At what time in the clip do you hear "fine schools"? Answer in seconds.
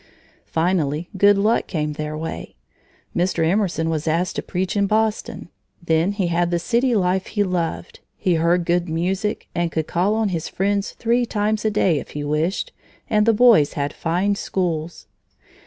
13.93-15.05